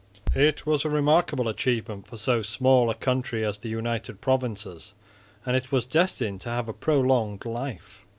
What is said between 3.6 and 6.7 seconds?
United Provinces, and it was destined to have